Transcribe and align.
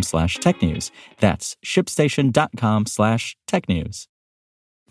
slash 0.00 0.38
technews. 0.38 0.90
That's 1.18 1.56
shipstation.com 1.62 2.86
slash 2.86 3.36
technews. 3.46 4.06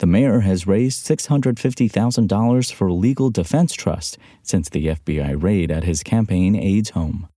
The 0.00 0.06
mayor 0.06 0.40
has 0.40 0.66
raised 0.66 1.06
$650,000 1.06 2.72
for 2.72 2.90
legal 2.90 3.30
defense 3.30 3.74
trust 3.74 4.18
since 4.42 4.68
the 4.68 4.86
FBI 4.86 5.42
raid 5.42 5.70
at 5.70 5.84
his 5.84 6.02
campaign 6.02 6.56
aides 6.56 6.90
home. 6.90 7.28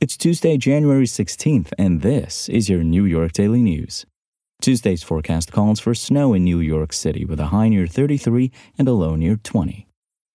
It's 0.00 0.16
Tuesday, 0.16 0.56
January 0.58 1.06
16th, 1.06 1.72
and 1.78 2.02
this 2.02 2.48
is 2.50 2.68
your 2.68 2.82
New 2.82 3.04
York 3.04 3.32
Daily 3.32 3.62
News. 3.62 4.04
Tuesday's 4.62 5.02
forecast 5.02 5.52
calls 5.52 5.78
for 5.78 5.94
snow 5.94 6.32
in 6.32 6.42
New 6.44 6.60
York 6.60 6.92
City 6.92 7.24
with 7.24 7.38
a 7.38 7.46
high 7.46 7.68
near 7.68 7.86
33 7.86 8.50
and 8.78 8.88
a 8.88 8.92
low 8.92 9.14
near 9.14 9.36
20. 9.36 9.86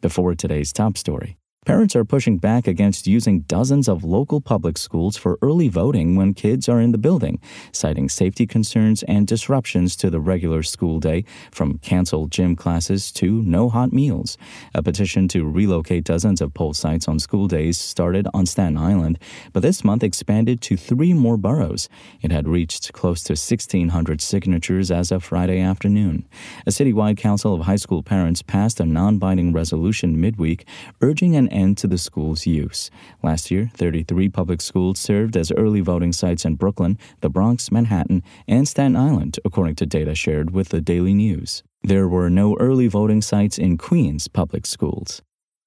Before 0.00 0.34
today's 0.34 0.72
top 0.72 0.96
story, 0.96 1.36
Parents 1.64 1.96
are 1.96 2.04
pushing 2.04 2.36
back 2.36 2.66
against 2.66 3.06
using 3.06 3.40
dozens 3.40 3.88
of 3.88 4.04
local 4.04 4.42
public 4.42 4.76
schools 4.76 5.16
for 5.16 5.38
early 5.40 5.70
voting 5.70 6.14
when 6.14 6.34
kids 6.34 6.68
are 6.68 6.78
in 6.78 6.92
the 6.92 6.98
building, 6.98 7.40
citing 7.72 8.10
safety 8.10 8.46
concerns 8.46 9.02
and 9.04 9.26
disruptions 9.26 9.96
to 9.96 10.10
the 10.10 10.20
regular 10.20 10.62
school 10.62 11.00
day, 11.00 11.24
from 11.50 11.78
canceled 11.78 12.30
gym 12.30 12.54
classes 12.54 13.10
to 13.12 13.40
no 13.42 13.70
hot 13.70 13.94
meals. 13.94 14.36
A 14.74 14.82
petition 14.82 15.26
to 15.28 15.48
relocate 15.48 16.04
dozens 16.04 16.42
of 16.42 16.52
poll 16.52 16.74
sites 16.74 17.08
on 17.08 17.18
school 17.18 17.48
days 17.48 17.78
started 17.78 18.28
on 18.34 18.44
Staten 18.44 18.76
Island, 18.76 19.18
but 19.54 19.62
this 19.62 19.82
month 19.82 20.02
expanded 20.02 20.60
to 20.62 20.76
three 20.76 21.14
more 21.14 21.38
boroughs. 21.38 21.88
It 22.20 22.30
had 22.30 22.46
reached 22.46 22.92
close 22.92 23.22
to 23.24 23.32
1,600 23.32 24.20
signatures 24.20 24.90
as 24.90 25.10
of 25.10 25.24
Friday 25.24 25.60
afternoon. 25.60 26.28
A 26.66 26.70
citywide 26.70 27.16
council 27.16 27.54
of 27.54 27.62
high 27.62 27.76
school 27.76 28.02
parents 28.02 28.42
passed 28.42 28.80
a 28.80 28.84
non 28.84 29.16
binding 29.16 29.54
resolution 29.54 30.20
midweek 30.20 30.66
urging 31.00 31.34
an 31.34 31.48
end 31.54 31.78
to 31.78 31.86
the 31.86 31.98
school's 31.98 32.46
use. 32.46 32.90
Last 33.22 33.50
year, 33.50 33.70
33 33.74 34.28
public 34.28 34.60
schools 34.60 34.98
served 34.98 35.36
as 35.36 35.52
early 35.52 35.80
voting 35.80 36.12
sites 36.12 36.44
in 36.44 36.56
Brooklyn, 36.56 36.98
the 37.20 37.30
Bronx, 37.30 37.70
Manhattan, 37.70 38.22
and 38.46 38.68
Staten 38.68 38.96
Island, 38.96 39.38
according 39.44 39.76
to 39.76 39.86
data 39.86 40.14
shared 40.14 40.50
with 40.50 40.68
the 40.68 40.80
Daily 40.80 41.14
News. 41.14 41.62
There 41.82 42.08
were 42.08 42.30
no 42.30 42.56
early 42.58 42.86
voting 42.88 43.22
sites 43.22 43.58
in 43.58 43.78
Queens 43.78 44.28
public 44.28 44.66
schools. 44.66 45.22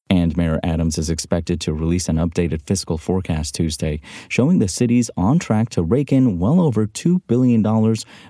And 0.09 0.35
Mayor 0.37 0.59
Adams 0.63 0.97
is 0.97 1.09
expected 1.09 1.59
to 1.61 1.73
release 1.73 2.07
an 2.07 2.15
updated 2.17 2.61
fiscal 2.61 2.97
forecast 2.97 3.55
Tuesday, 3.55 3.99
showing 4.29 4.59
the 4.59 4.67
city's 4.67 5.11
on 5.17 5.39
track 5.39 5.69
to 5.69 5.83
rake 5.83 6.11
in 6.11 6.39
well 6.39 6.61
over 6.61 6.87
$2 6.87 7.21
billion 7.27 7.63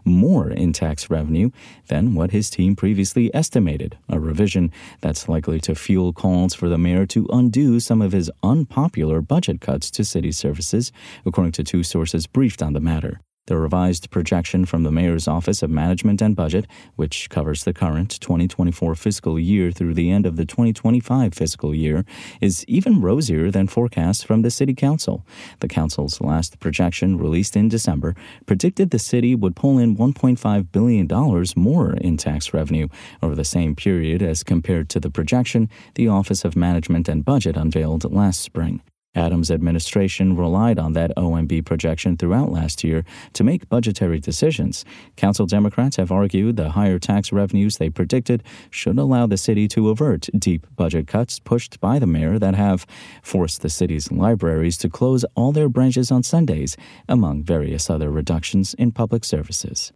more 0.03 0.49
in 0.49 0.73
tax 0.73 1.09
revenue 1.09 1.51
than 1.87 2.15
what 2.15 2.31
his 2.31 2.49
team 2.49 2.75
previously 2.75 3.33
estimated, 3.33 3.97
a 4.09 4.19
revision 4.19 4.71
that's 5.01 5.29
likely 5.29 5.59
to 5.59 5.75
fuel 5.75 6.13
calls 6.13 6.53
for 6.53 6.69
the 6.69 6.77
mayor 6.77 7.05
to 7.05 7.27
undo 7.31 7.79
some 7.79 8.01
of 8.01 8.11
his 8.11 8.31
unpopular 8.41 9.21
budget 9.21 9.61
cuts 9.61 9.91
to 9.91 10.03
city 10.03 10.31
services, 10.31 10.91
according 11.25 11.51
to 11.51 11.63
two 11.63 11.83
sources 11.83 12.27
briefed 12.27 12.61
on 12.61 12.73
the 12.73 12.81
matter. 12.81 13.19
The 13.47 13.57
revised 13.57 14.09
projection 14.09 14.65
from 14.65 14.83
the 14.83 14.91
Mayor's 14.91 15.25
Office 15.25 15.63
of 15.63 15.69
Management 15.69 16.21
and 16.21 16.35
Budget, 16.35 16.67
which 16.97 17.29
covers 17.29 17.63
the 17.63 17.73
current 17.73 18.19
2024 18.19 18.93
fiscal 18.95 19.39
year 19.39 19.71
through 19.71 19.93
the 19.93 20.11
end 20.11 20.25
of 20.25 20.35
the 20.35 20.45
2025 20.45 21.33
fiscal 21.33 21.73
year, 21.73 22.03
is 22.41 22.65
even 22.67 23.01
rosier 23.01 23.49
than 23.49 23.67
forecasts 23.67 24.21
from 24.21 24.41
the 24.41 24.51
City 24.51 24.73
Council. 24.73 25.25
The 25.61 25.69
Council's 25.69 26.19
last 26.19 26.59
projection, 26.59 27.17
released 27.17 27.55
in 27.55 27.69
December, 27.69 28.15
predicted 28.45 28.91
the 28.91 28.99
city 28.99 29.33
would 29.33 29.55
pull 29.55 29.77
in 29.77 29.95
$1.5 29.95 30.71
billion 30.73 31.07
more 31.55 31.93
in 31.93 32.17
tax 32.17 32.53
revenue 32.53 32.89
over 33.23 33.33
the 33.33 33.45
same 33.45 33.75
period 33.75 34.21
as 34.21 34.43
compared 34.43 34.89
to 34.89 34.99
the 34.99 35.09
projection 35.09 35.69
the 35.95 36.09
Office 36.09 36.43
of 36.43 36.57
Management 36.57 37.07
and 37.07 37.23
Budget 37.23 37.55
unveiled 37.55 38.11
last 38.11 38.41
spring. 38.41 38.81
Adams' 39.17 39.51
administration 39.51 40.35
relied 40.35 40.79
on 40.79 40.93
that 40.93 41.11
OMB 41.17 41.65
projection 41.65 42.15
throughout 42.15 42.51
last 42.51 42.83
year 42.83 43.03
to 43.33 43.43
make 43.43 43.67
budgetary 43.67 44.19
decisions. 44.19 44.85
Council 45.15 45.45
Democrats 45.45 45.97
have 45.97 46.11
argued 46.11 46.55
the 46.55 46.69
higher 46.69 46.99
tax 46.99 47.31
revenues 47.31 47.77
they 47.77 47.89
predicted 47.89 48.43
should 48.69 48.97
allow 48.97 49.25
the 49.25 49.37
city 49.37 49.67
to 49.67 49.89
avert 49.89 50.29
deep 50.37 50.67
budget 50.75 51.07
cuts 51.07 51.39
pushed 51.39 51.79
by 51.79 51.99
the 51.99 52.07
mayor 52.07 52.37
that 52.37 52.55
have 52.55 52.85
forced 53.21 53.61
the 53.61 53.69
city's 53.69 54.11
libraries 54.11 54.77
to 54.77 54.89
close 54.89 55.25
all 55.35 55.51
their 55.51 55.69
branches 55.69 56.11
on 56.11 56.23
Sundays, 56.23 56.77
among 57.09 57.43
various 57.43 57.89
other 57.89 58.11
reductions 58.11 58.73
in 58.75 58.91
public 58.91 59.25
services. 59.25 59.91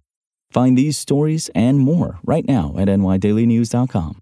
Find 0.50 0.78
these 0.78 0.98
stories 0.98 1.50
and 1.56 1.80
more 1.80 2.20
right 2.26 2.46
now 2.46 2.76
at 2.78 2.88
nydailynews.com. 2.88 4.22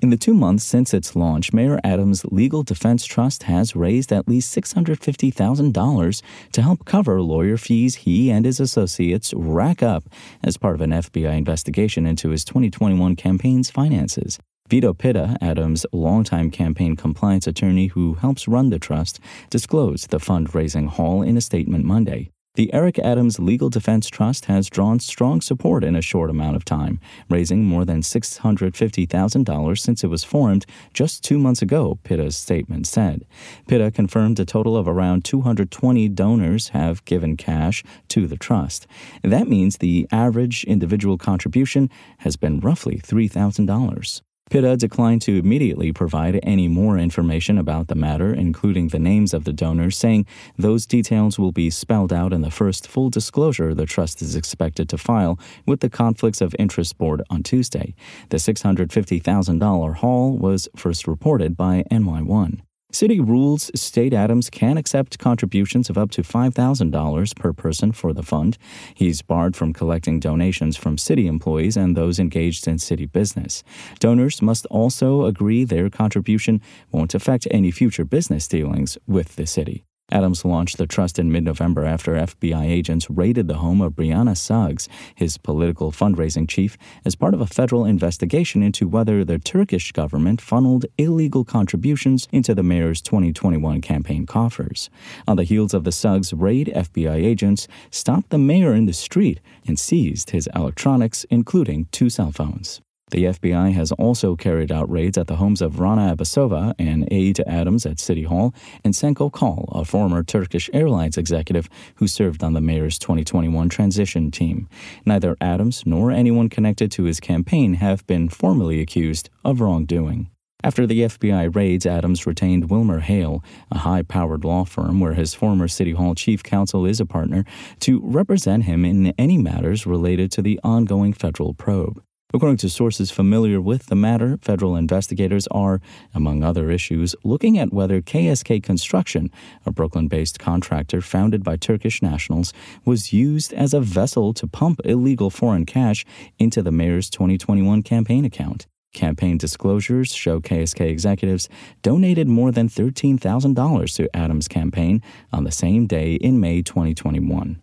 In 0.00 0.10
the 0.10 0.16
two 0.16 0.32
months 0.32 0.62
since 0.62 0.94
its 0.94 1.16
launch, 1.16 1.52
Mayor 1.52 1.80
Adams' 1.82 2.24
Legal 2.26 2.62
Defense 2.62 3.04
Trust 3.04 3.42
has 3.44 3.74
raised 3.74 4.12
at 4.12 4.28
least 4.28 4.54
$650,000 4.56 6.22
to 6.52 6.62
help 6.62 6.84
cover 6.84 7.20
lawyer 7.20 7.56
fees 7.56 7.96
he 7.96 8.30
and 8.30 8.44
his 8.44 8.60
associates 8.60 9.34
rack 9.34 9.82
up 9.82 10.04
as 10.40 10.56
part 10.56 10.76
of 10.76 10.82
an 10.82 10.90
FBI 10.90 11.36
investigation 11.36 12.06
into 12.06 12.30
his 12.30 12.44
2021 12.44 13.16
campaign's 13.16 13.70
finances. 13.70 14.38
Vito 14.68 14.94
Pitta, 14.94 15.36
Adams' 15.40 15.84
longtime 15.92 16.52
campaign 16.52 16.94
compliance 16.94 17.48
attorney 17.48 17.88
who 17.88 18.14
helps 18.14 18.46
run 18.46 18.70
the 18.70 18.78
trust, 18.78 19.18
disclosed 19.50 20.10
the 20.10 20.18
fundraising 20.18 20.86
haul 20.86 21.22
in 21.22 21.36
a 21.36 21.40
statement 21.40 21.84
Monday. 21.84 22.30
The 22.58 22.74
Eric 22.74 22.98
Adams 22.98 23.38
Legal 23.38 23.70
Defense 23.70 24.08
Trust 24.08 24.46
has 24.46 24.68
drawn 24.68 24.98
strong 24.98 25.40
support 25.40 25.84
in 25.84 25.94
a 25.94 26.02
short 26.02 26.28
amount 26.28 26.56
of 26.56 26.64
time, 26.64 26.98
raising 27.30 27.64
more 27.64 27.84
than 27.84 28.00
$650,000 28.00 29.78
since 29.78 30.02
it 30.02 30.08
was 30.08 30.24
formed 30.24 30.66
just 30.92 31.22
two 31.22 31.38
months 31.38 31.62
ago, 31.62 32.00
Pitta's 32.02 32.36
statement 32.36 32.88
said. 32.88 33.24
Pitta 33.68 33.92
confirmed 33.92 34.40
a 34.40 34.44
total 34.44 34.76
of 34.76 34.88
around 34.88 35.24
220 35.24 36.08
donors 36.08 36.70
have 36.70 37.04
given 37.04 37.36
cash 37.36 37.84
to 38.08 38.26
the 38.26 38.36
trust. 38.36 38.88
That 39.22 39.46
means 39.46 39.76
the 39.76 40.08
average 40.10 40.64
individual 40.64 41.16
contribution 41.16 41.88
has 42.18 42.36
been 42.36 42.58
roughly 42.58 42.98
$3,000. 42.98 44.22
Pitta 44.50 44.76
declined 44.76 45.22
to 45.22 45.38
immediately 45.38 45.92
provide 45.92 46.40
any 46.42 46.68
more 46.68 46.98
information 46.98 47.58
about 47.58 47.88
the 47.88 47.94
matter, 47.94 48.32
including 48.32 48.88
the 48.88 48.98
names 48.98 49.34
of 49.34 49.44
the 49.44 49.52
donors, 49.52 49.96
saying 49.96 50.26
those 50.56 50.86
details 50.86 51.38
will 51.38 51.52
be 51.52 51.70
spelled 51.70 52.12
out 52.12 52.32
in 52.32 52.40
the 52.40 52.50
first 52.50 52.88
full 52.88 53.10
disclosure 53.10 53.74
the 53.74 53.86
trust 53.86 54.22
is 54.22 54.34
expected 54.34 54.88
to 54.88 54.98
file 54.98 55.38
with 55.66 55.80
the 55.80 55.90
Conflicts 55.90 56.40
of 56.40 56.54
Interest 56.58 56.96
Board 56.96 57.22
on 57.28 57.42
Tuesday. 57.42 57.94
The 58.30 58.38
$650,000 58.38 59.94
haul 59.96 60.38
was 60.38 60.68
first 60.76 61.06
reported 61.06 61.56
by 61.56 61.84
NY1. 61.90 62.60
City 62.90 63.20
rules 63.20 63.70
state 63.74 64.14
Adams 64.14 64.48
can 64.48 64.78
accept 64.78 65.18
contributions 65.18 65.90
of 65.90 65.98
up 65.98 66.10
to 66.10 66.22
$5,000 66.22 67.36
per 67.36 67.52
person 67.52 67.92
for 67.92 68.14
the 68.14 68.22
fund. 68.22 68.56
He's 68.94 69.20
barred 69.20 69.54
from 69.54 69.74
collecting 69.74 70.20
donations 70.20 70.76
from 70.78 70.96
city 70.96 71.26
employees 71.26 71.76
and 71.76 71.94
those 71.94 72.18
engaged 72.18 72.66
in 72.66 72.78
city 72.78 73.04
business. 73.04 73.62
Donors 73.98 74.40
must 74.40 74.64
also 74.66 75.26
agree 75.26 75.64
their 75.64 75.90
contribution 75.90 76.62
won't 76.90 77.14
affect 77.14 77.46
any 77.50 77.70
future 77.70 78.06
business 78.06 78.48
dealings 78.48 78.96
with 79.06 79.36
the 79.36 79.46
city. 79.46 79.84
Adams 80.10 80.42
launched 80.42 80.78
the 80.78 80.86
trust 80.86 81.18
in 81.18 81.30
mid 81.30 81.44
November 81.44 81.84
after 81.84 82.14
FBI 82.14 82.64
agents 82.64 83.10
raided 83.10 83.46
the 83.46 83.58
home 83.58 83.82
of 83.82 83.92
Brianna 83.92 84.34
Suggs, 84.34 84.88
his 85.14 85.36
political 85.36 85.92
fundraising 85.92 86.48
chief, 86.48 86.78
as 87.04 87.14
part 87.14 87.34
of 87.34 87.42
a 87.42 87.46
federal 87.46 87.84
investigation 87.84 88.62
into 88.62 88.88
whether 88.88 89.22
the 89.22 89.38
Turkish 89.38 89.92
government 89.92 90.40
funneled 90.40 90.86
illegal 90.96 91.44
contributions 91.44 92.26
into 92.32 92.54
the 92.54 92.62
mayor's 92.62 93.02
2021 93.02 93.82
campaign 93.82 94.24
coffers. 94.24 94.88
On 95.26 95.36
the 95.36 95.44
heels 95.44 95.74
of 95.74 95.84
the 95.84 95.92
Suggs 95.92 96.32
raid, 96.32 96.72
FBI 96.74 97.22
agents 97.22 97.68
stopped 97.90 98.30
the 98.30 98.38
mayor 98.38 98.72
in 98.72 98.86
the 98.86 98.94
street 98.94 99.40
and 99.66 99.78
seized 99.78 100.30
his 100.30 100.48
electronics, 100.54 101.24
including 101.30 101.86
two 101.92 102.08
cell 102.08 102.32
phones. 102.32 102.80
The 103.10 103.24
FBI 103.24 103.72
has 103.72 103.90
also 103.92 104.36
carried 104.36 104.70
out 104.70 104.90
raids 104.90 105.16
at 105.16 105.26
the 105.26 105.36
homes 105.36 105.62
of 105.62 105.80
Rana 105.80 106.14
Abbasova, 106.14 106.74
an 106.78 107.08
aide 107.10 107.36
to 107.36 107.48
Adams 107.48 107.86
at 107.86 107.98
City 107.98 108.24
Hall, 108.24 108.54
and 108.84 108.92
Cenk 108.92 109.16
Öcal, 109.16 109.66
a 109.74 109.84
former 109.84 110.22
Turkish 110.22 110.68
Airlines 110.74 111.16
executive 111.16 111.68
who 111.96 112.06
served 112.06 112.44
on 112.44 112.52
the 112.52 112.60
mayor's 112.60 112.98
2021 112.98 113.68
transition 113.70 114.30
team. 114.30 114.68
Neither 115.06 115.36
Adams 115.40 115.84
nor 115.86 116.10
anyone 116.10 116.48
connected 116.48 116.90
to 116.92 117.04
his 117.04 117.18
campaign 117.18 117.74
have 117.74 118.06
been 118.06 118.28
formally 118.28 118.80
accused 118.80 119.30
of 119.44 119.60
wrongdoing. 119.60 120.30
After 120.64 120.88
the 120.88 121.02
FBI 121.02 121.54
raids, 121.54 121.86
Adams 121.86 122.26
retained 122.26 122.68
Wilmer 122.68 122.98
Hale, 122.98 123.44
a 123.70 123.78
high 123.78 124.02
powered 124.02 124.44
law 124.44 124.64
firm 124.64 124.98
where 124.98 125.14
his 125.14 125.32
former 125.32 125.68
City 125.68 125.92
Hall 125.92 126.16
chief 126.16 126.42
counsel 126.42 126.84
is 126.84 126.98
a 126.98 127.06
partner, 127.06 127.44
to 127.80 128.00
represent 128.02 128.64
him 128.64 128.84
in 128.84 129.14
any 129.16 129.38
matters 129.38 129.86
related 129.86 130.32
to 130.32 130.42
the 130.42 130.58
ongoing 130.64 131.12
federal 131.12 131.54
probe. 131.54 132.02
According 132.34 132.58
to 132.58 132.68
sources 132.68 133.10
familiar 133.10 133.58
with 133.58 133.86
the 133.86 133.94
matter, 133.94 134.38
federal 134.42 134.76
investigators 134.76 135.46
are, 135.46 135.80
among 136.12 136.44
other 136.44 136.70
issues, 136.70 137.16
looking 137.24 137.58
at 137.58 137.72
whether 137.72 138.02
KSK 138.02 138.62
Construction, 138.62 139.30
a 139.64 139.72
Brooklyn 139.72 140.08
based 140.08 140.38
contractor 140.38 141.00
founded 141.00 141.42
by 141.42 141.56
Turkish 141.56 142.02
nationals, 142.02 142.52
was 142.84 143.14
used 143.14 143.54
as 143.54 143.72
a 143.72 143.80
vessel 143.80 144.34
to 144.34 144.46
pump 144.46 144.78
illegal 144.84 145.30
foreign 145.30 145.64
cash 145.64 146.04
into 146.38 146.60
the 146.60 146.70
mayor's 146.70 147.08
2021 147.08 147.82
campaign 147.82 148.26
account. 148.26 148.66
Campaign 148.92 149.38
disclosures 149.38 150.12
show 150.12 150.38
KSK 150.38 150.82
executives 150.82 151.48
donated 151.80 152.28
more 152.28 152.52
than 152.52 152.68
$13,000 152.68 153.96
to 153.96 154.14
Adams' 154.14 154.48
campaign 154.48 155.02
on 155.32 155.44
the 155.44 155.50
same 155.50 155.86
day 155.86 156.16
in 156.16 156.40
May 156.40 156.60
2021. 156.60 157.62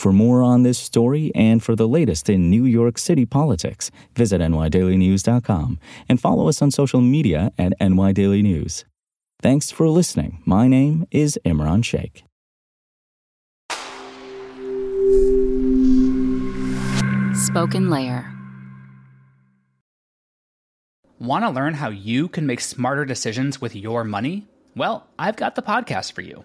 For 0.00 0.14
more 0.14 0.42
on 0.42 0.62
this 0.62 0.78
story 0.78 1.30
and 1.34 1.62
for 1.62 1.76
the 1.76 1.86
latest 1.86 2.30
in 2.30 2.48
New 2.48 2.64
York 2.64 2.96
City 2.96 3.26
politics, 3.26 3.90
visit 4.14 4.40
nydailynews.com 4.40 5.78
and 6.08 6.18
follow 6.18 6.48
us 6.48 6.62
on 6.62 6.70
social 6.70 7.02
media 7.02 7.52
at 7.58 7.78
nydailynews. 7.78 8.84
Thanks 9.42 9.70
for 9.70 9.90
listening. 9.90 10.40
My 10.46 10.68
name 10.68 11.06
is 11.10 11.38
Imran 11.44 11.84
Sheikh. 11.84 12.24
Spoken 17.34 17.90
Layer. 17.90 18.32
Want 21.18 21.44
to 21.44 21.50
learn 21.50 21.74
how 21.74 21.90
you 21.90 22.28
can 22.28 22.46
make 22.46 22.62
smarter 22.62 23.04
decisions 23.04 23.60
with 23.60 23.76
your 23.76 24.04
money? 24.04 24.48
Well, 24.74 25.06
I've 25.18 25.36
got 25.36 25.56
the 25.56 25.62
podcast 25.62 26.12
for 26.12 26.22
you. 26.22 26.44